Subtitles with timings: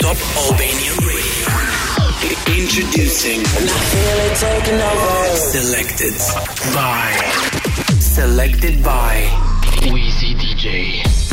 [0.00, 1.46] Top Albania Radio.
[2.56, 3.44] Introducing.
[5.36, 6.14] Selected
[6.74, 7.10] by.
[7.98, 9.26] Selected by.
[9.90, 11.29] Wizii DJ.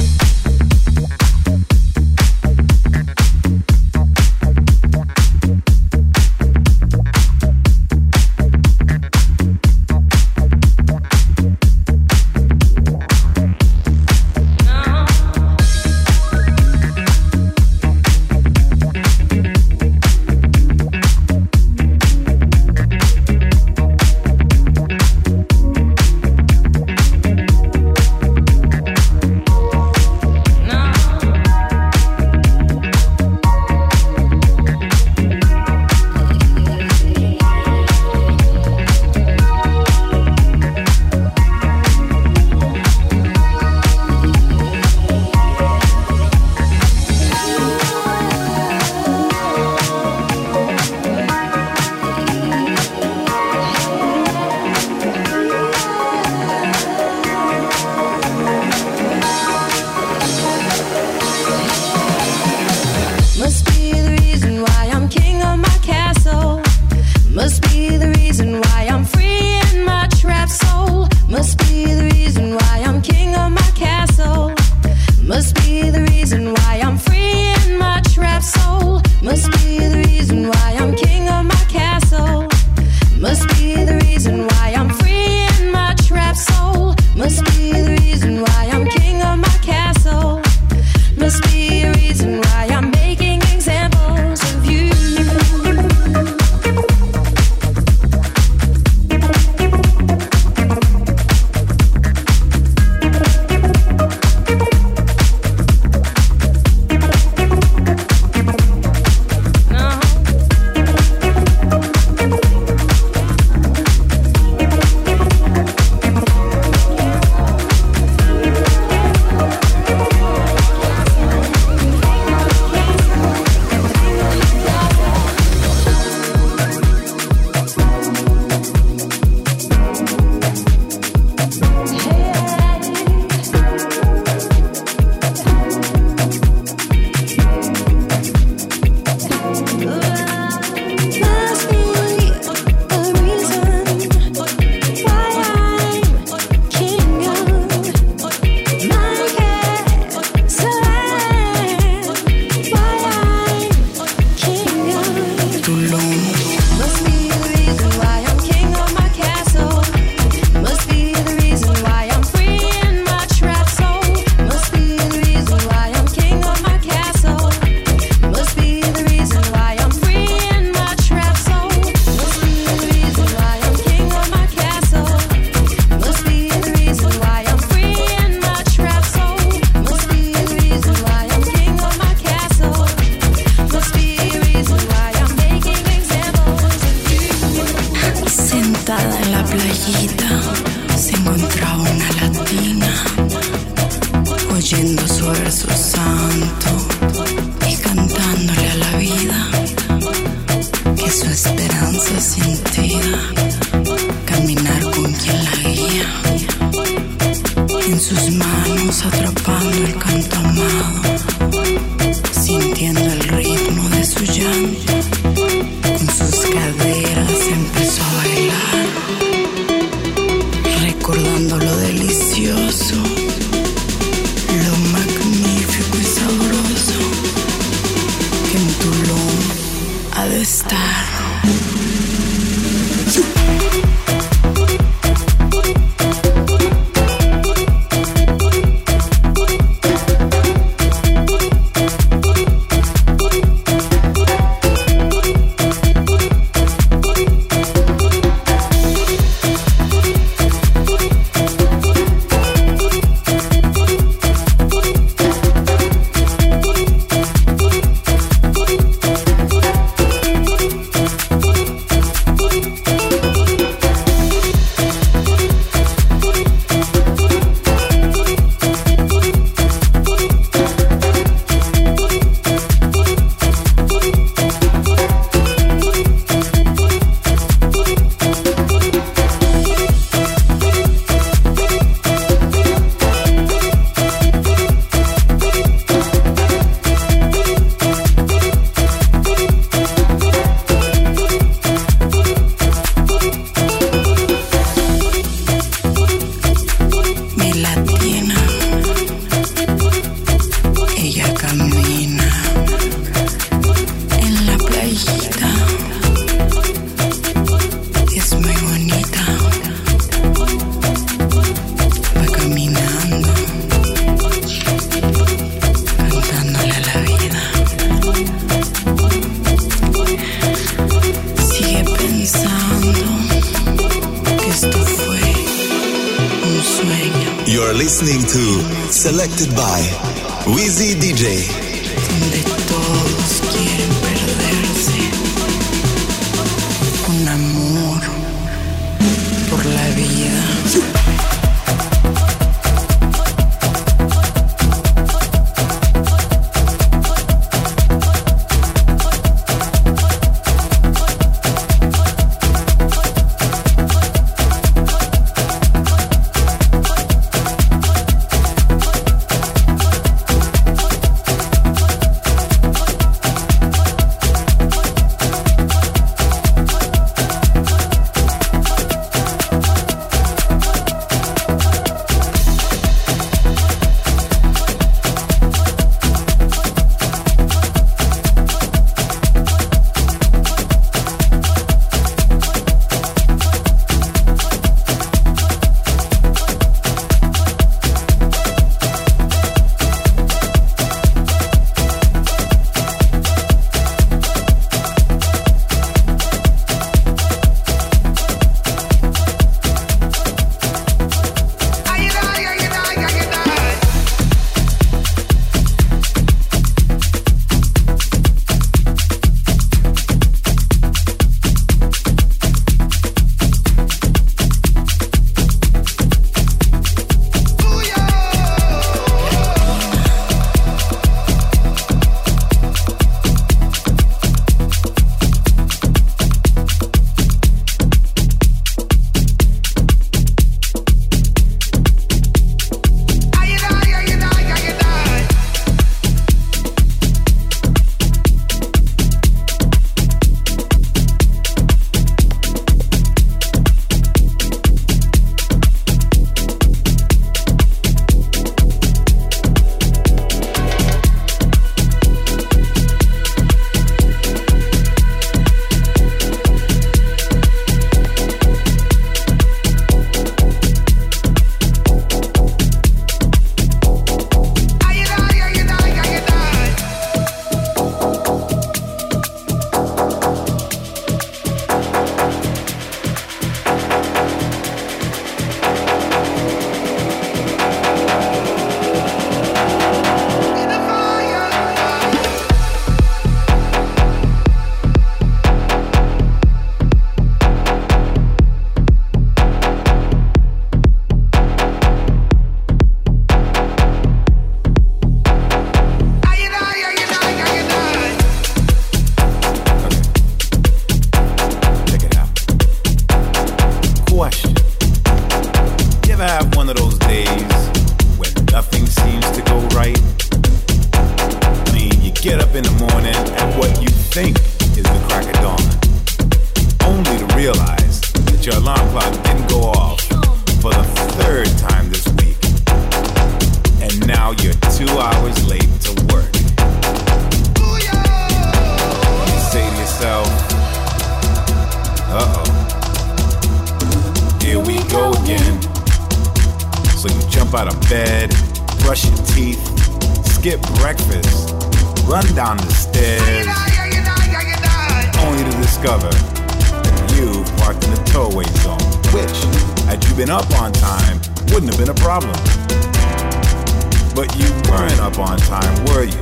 [554.18, 556.18] but you weren't up on time, were you?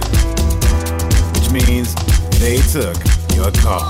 [1.32, 1.96] Which means
[2.44, 3.00] they took
[3.32, 3.88] your car.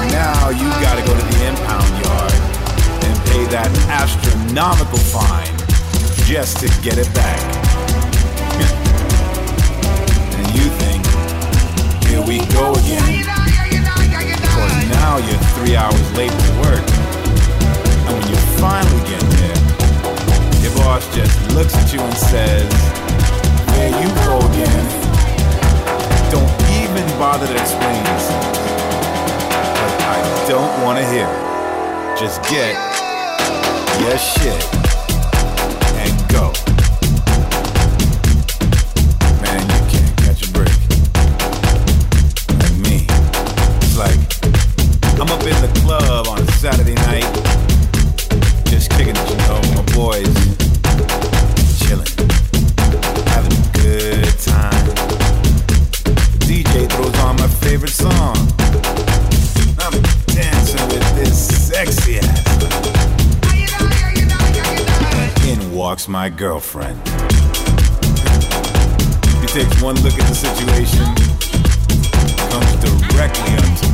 [0.00, 2.32] And now you gotta go to the impound yard
[3.04, 5.52] and pay that astronomical fine
[6.24, 7.36] just to get it back.
[10.40, 11.04] and you think,
[12.08, 13.28] here we go again.
[14.40, 16.80] Because now you're three hours late for work.
[18.08, 19.69] And when you finally get there,
[20.70, 22.68] your boss just looks at you and says,
[23.74, 24.86] There you go again.
[26.30, 26.50] Don't
[26.82, 28.54] even bother to explain yourself.
[29.50, 32.18] But I don't want to hear it.
[32.18, 32.74] Just get
[34.00, 34.89] your shit.
[66.40, 66.96] Girlfriend.
[69.40, 71.04] He takes one look at the situation,
[72.48, 73.89] comes directly up to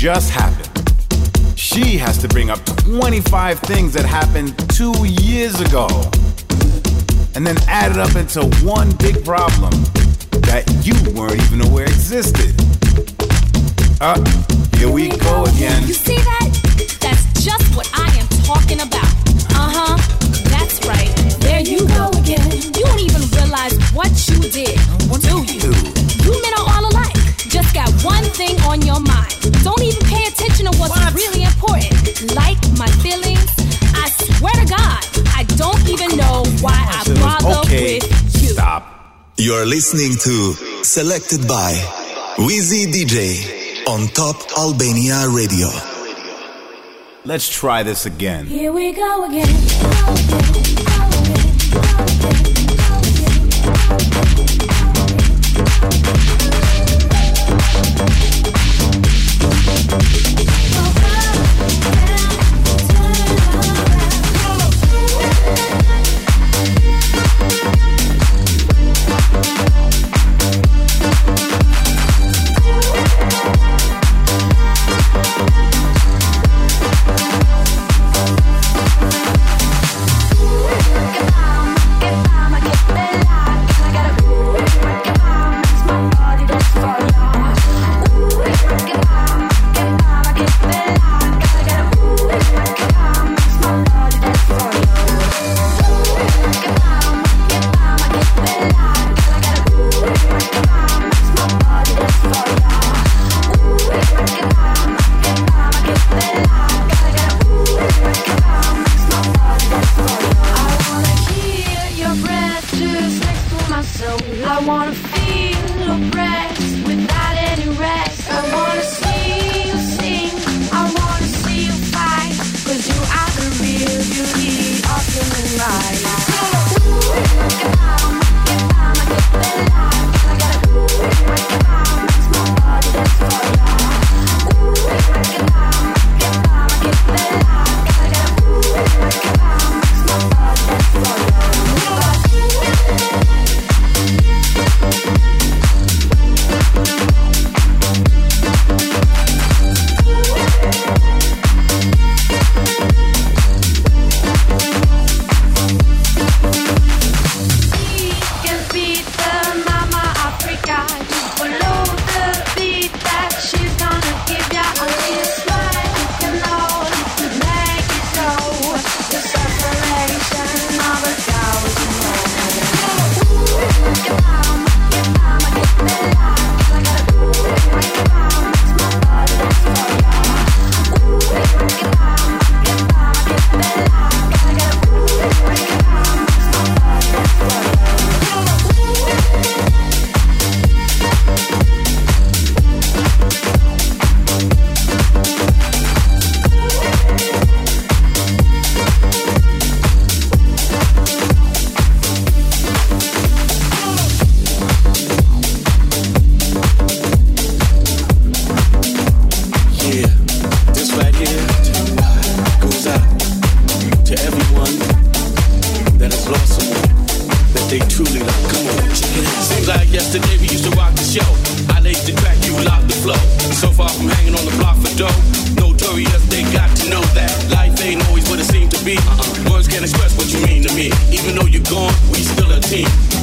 [0.00, 5.86] just happened, she has to bring up 25 things that happened two years ago
[7.34, 9.68] and then add it up into one big problem
[10.48, 12.56] that you weren't even aware existed?
[14.00, 14.16] Uh,
[14.78, 15.86] here we go again.
[15.86, 16.48] You see that?
[17.02, 19.04] That's just what I am talking about.
[19.52, 19.96] Uh huh.
[20.48, 21.12] That's right.
[21.40, 22.50] There you go again.
[22.72, 24.80] You don't even realize what you did,
[25.20, 25.89] do you?
[28.70, 29.34] On your mind.
[29.64, 31.12] Don't even pay attention to what's What?
[31.14, 32.34] really important.
[32.36, 33.44] Like my feelings.
[33.94, 34.08] I
[34.38, 35.02] swear to God,
[35.34, 38.48] I don't even know why I bother okay, with you.
[38.50, 38.82] stop.
[39.36, 41.72] You're listening to Selected by
[42.36, 45.66] Wizii DJ on Top Albania Radio.
[47.24, 48.46] Let's try this again.
[48.46, 49.48] Here we go again.
[49.48, 51.56] Go again, go again,
[52.22, 52.59] go again,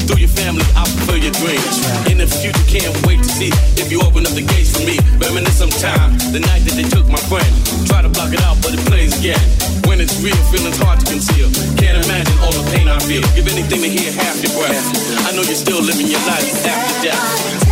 [0.07, 1.83] Through your family, I prefer your dreams.
[2.07, 4.95] In the future, can't wait to see if you open up the gates for me.
[5.19, 7.47] Reminisce some time, the night that they took my friend.
[7.83, 9.43] Try to block it out, but it plays again.
[9.83, 11.51] When it's real, feeling's hard to conceal.
[11.75, 13.21] Can't imagine all the pain I feel.
[13.35, 14.79] Give anything to hear half your breath.
[15.27, 17.66] I know you're still living your life after death.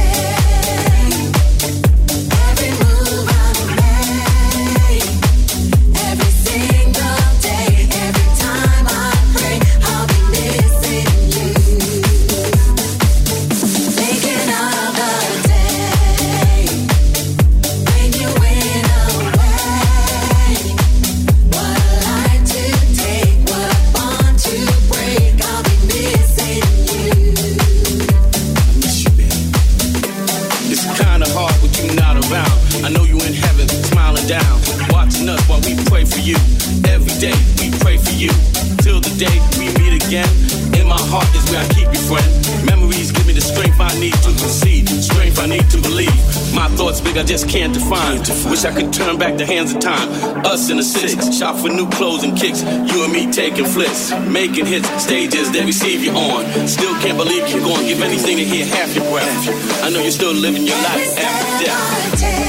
[48.56, 50.08] Wish I could turn back the hands of time.
[50.46, 52.64] Us in the six, shop for new clothes and kicks.
[52.64, 56.66] You and me taking flips, making hits, stages they receive you on.
[56.66, 57.86] Still can't believe you're going.
[57.86, 59.84] Give anything to hear half your breath.
[59.84, 62.45] I know you're still living your life after death.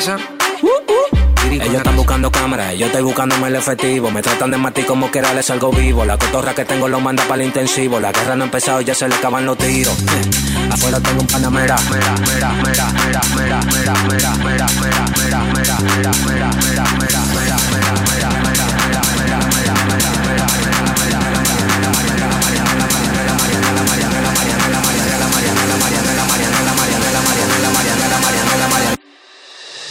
[0.00, 0.16] La casa.
[1.50, 4.10] Ellos están buscando cámaras, yo estoy buscándome el efectivo.
[4.10, 6.06] Me tratan de matar como quiera, les salgo vivo.
[6.06, 8.00] La cotorra que tengo lo manda para el intensivo.
[8.00, 9.94] La guerra no ha empezado, ya se le acaban los tiros.
[10.70, 11.76] Afuera tengo un panamera.
[11.90, 15.29] Mera, mera, mera, mera, mera, mera, mera, mera, mera, mera, mera, mera,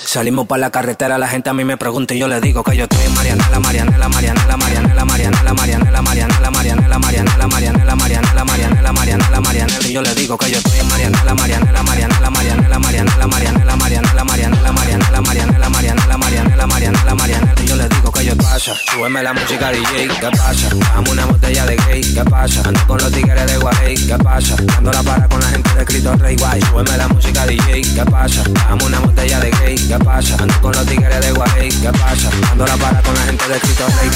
[0.09, 2.75] Salimos para la carretera, la gente a mí me pregunta y yo le digo que
[2.75, 8.91] yo estoy en Marianela, Marianela, Marianela, Marianela, Marianela, Marianela, Marianela, Marianela, Marianela, Marianela, Marianela, Marianela,
[8.91, 13.27] Marianela, Marianela, y yo le digo que yo estoy en Marianela, Marianela, Marianela, Marianela, Marianela,
[13.27, 18.35] Marianela, Marianela, Marianela, Marianela, Marianela, Marianela, Marianela, Marianela, Marianela, y yo le digo que yo
[18.37, 20.69] pasa, súbeme la música DJ, ¿qué pasa?
[20.73, 22.63] Dame una botella de gay, ¿qué pasa?
[22.65, 24.55] Ando con los tigres de Guay, ¿qué pasa?
[24.65, 28.05] Dando la para con la gente de Cristo Rey Guay, súbeme la música DJ, ¿qué
[28.09, 28.43] pasa?
[28.49, 30.35] Dame una botella de gay, ¿qué pasa?
[30.39, 32.29] Ando con los tigres de Guay, ¿qué pasa?
[32.41, 34.09] Dando la para con la gente de Cristo Rey.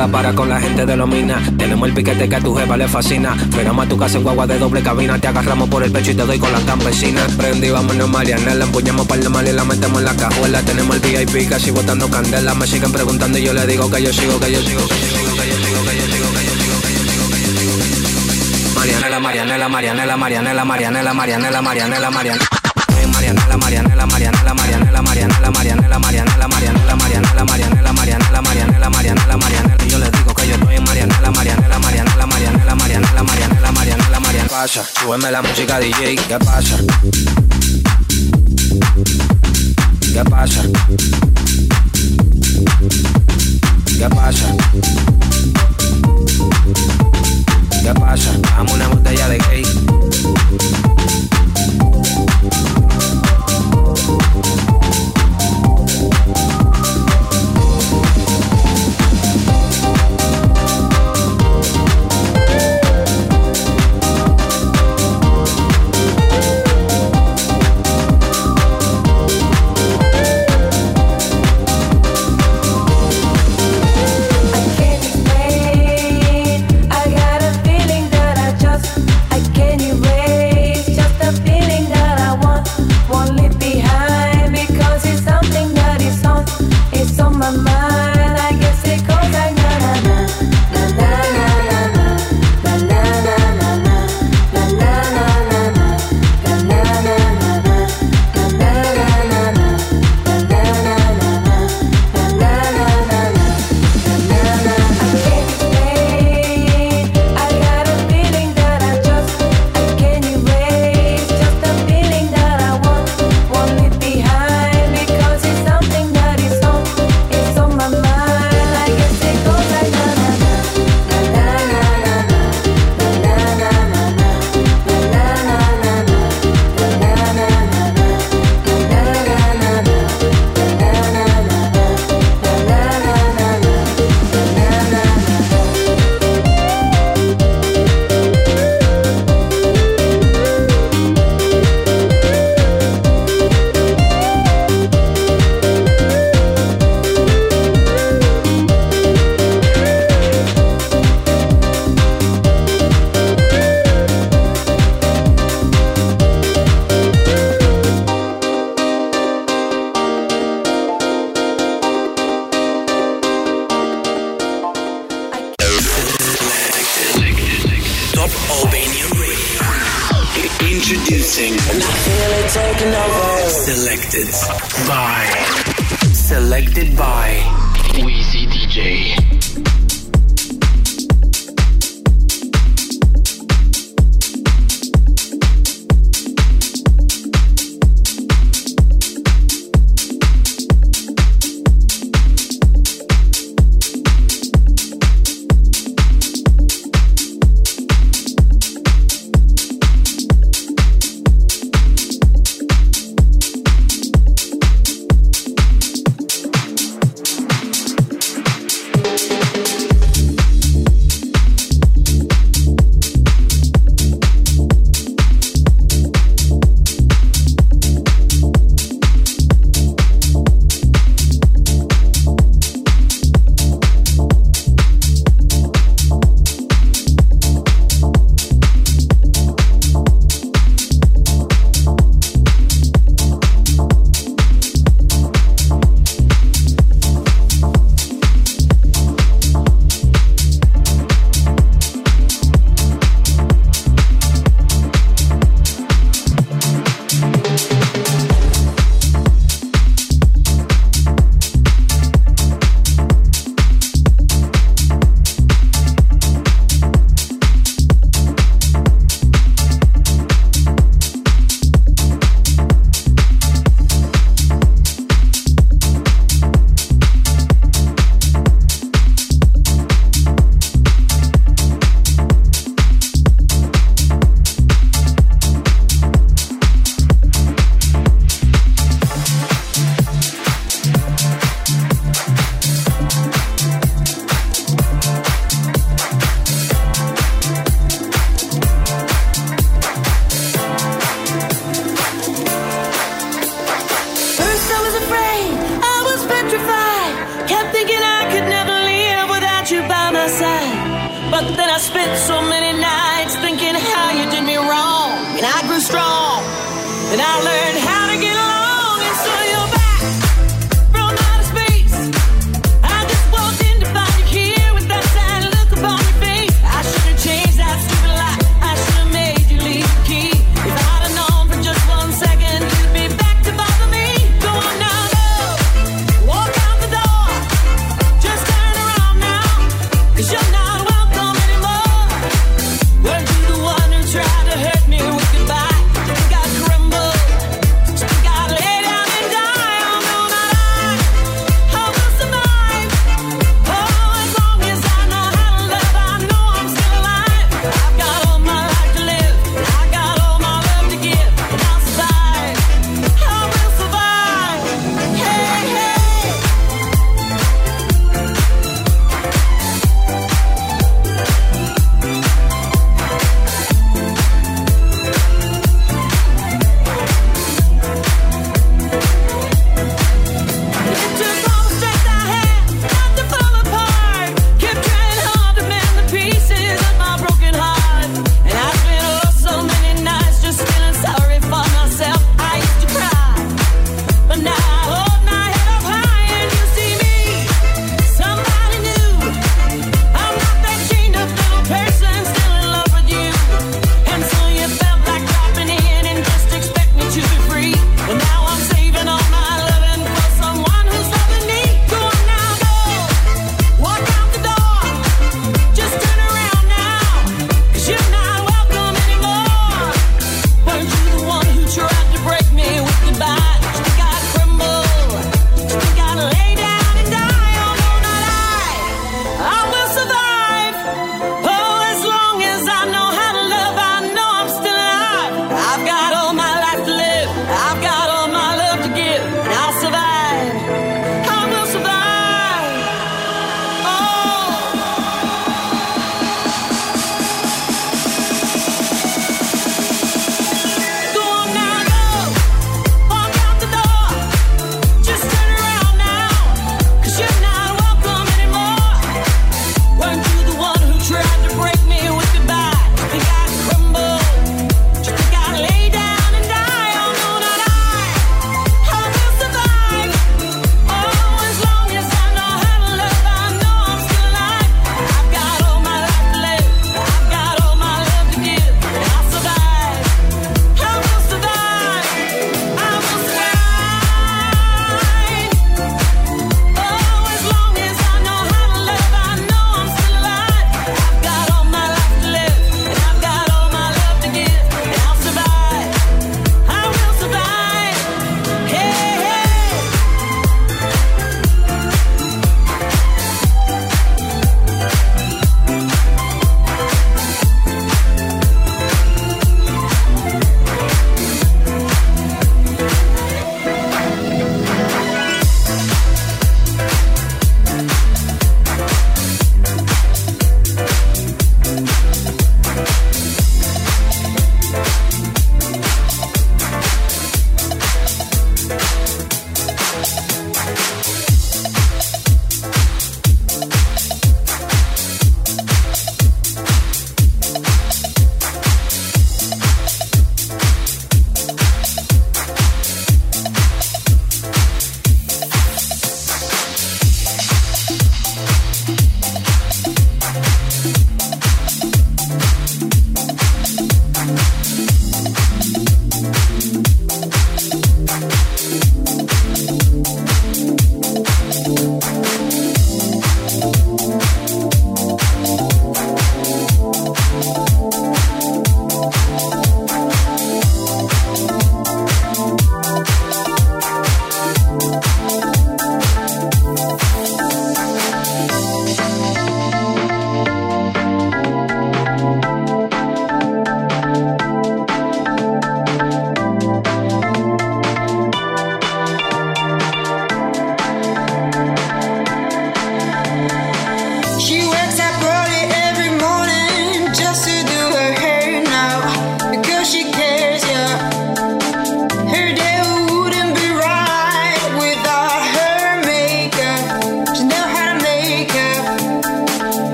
[0.00, 1.42] La para con la gente de los minas.
[1.58, 3.36] Tenemos el piquete que a tu jefa le fascina.
[3.50, 5.18] Fregamos a tu casa en guagua de doble cabina.
[5.18, 7.26] Te agarramos por el pecho y te doy con la campesina.
[7.36, 8.52] Prendí, vámonos Mariana.
[8.52, 10.62] Empuñamos par de mal y la metemos en la cajuela.
[10.62, 12.54] Tenemos el VIP casi botando candela.
[12.54, 15.06] Me siguen preguntando y yo le digo que yo sigo, que yo sigo, que yo
[15.06, 17.52] sigo, que yo sigo, que yo sigo, que yo sigo, que yo sigo, que yo
[17.52, 18.80] sigo.
[18.80, 22.60] Marianela, Marianela, Marianela, Marianela, Marianela, Marianela, Marianela, Marianela.
[23.12, 25.39] Marianela, Marianela, Marianela, Marianela, Marianela, Marianela, Marianela,
[34.80, 36.78] Pasa, la música DJ, ¿qué pasa?
[40.00, 40.62] ¿Qué pasa?
[43.98, 44.56] ¿Qué pasa?
[47.82, 48.30] ¿Qué pasa?
[48.56, 49.64] Dame una botella de gay.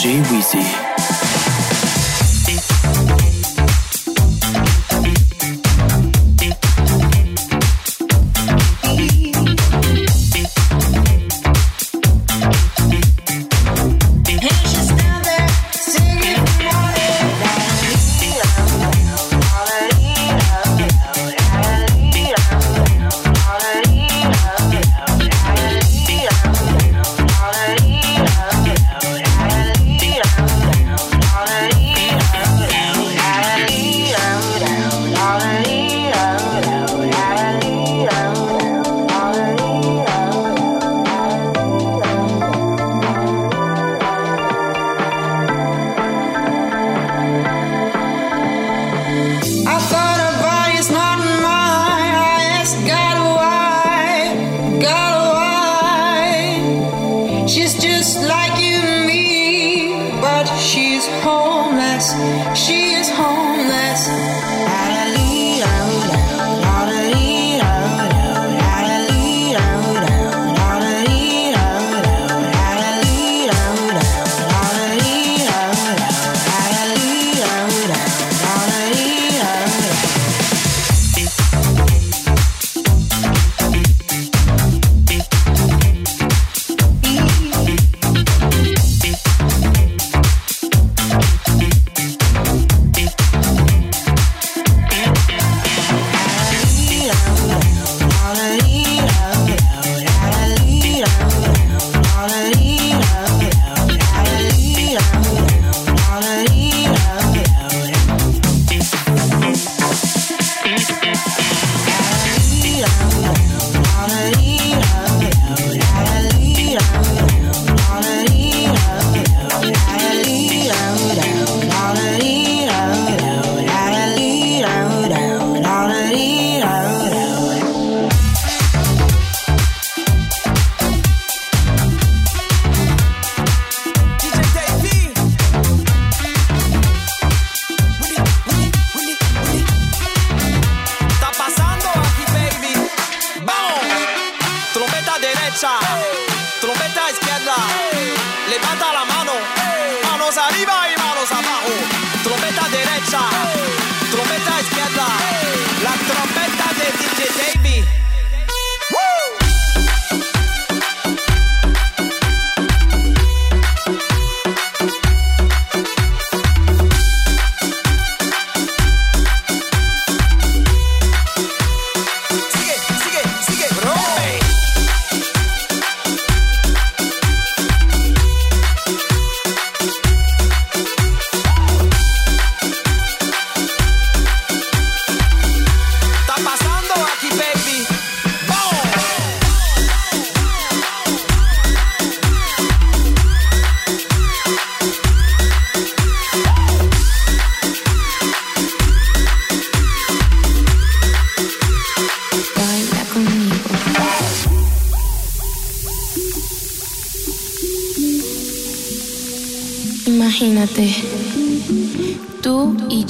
[0.00, 0.89] Përzgjedhur nga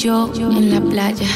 [0.03, 1.27] yo en la playa.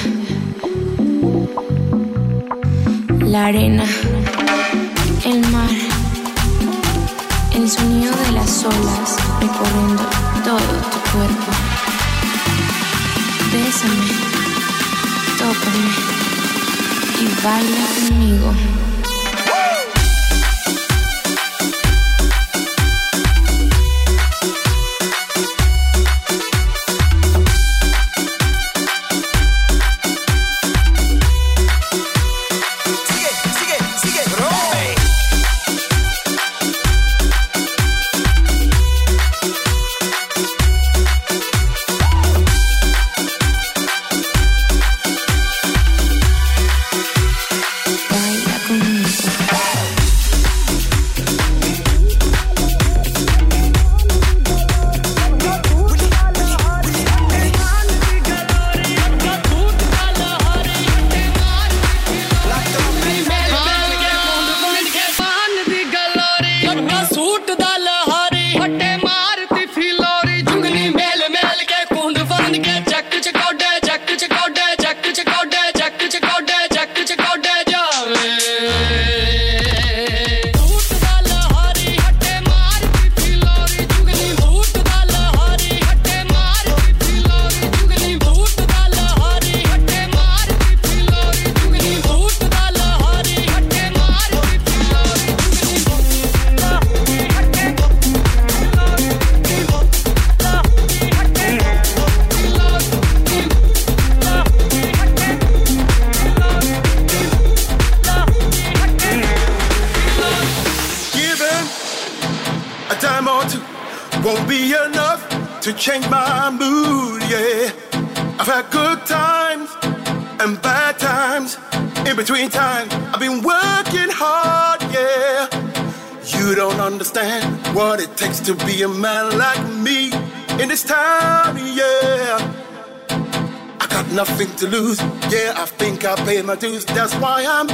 [134.65, 135.01] to lose.
[135.31, 136.85] Yeah, I think I paid my dues.
[136.85, 137.67] That's why I'm.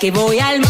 [0.00, 0.69] que voy al.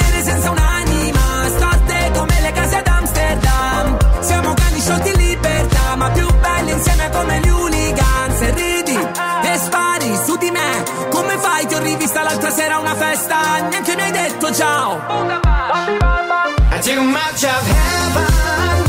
[14.53, 14.97] 脚。
[15.07, 18.80] 我的妈妈，我的妈妈，I take my heaven.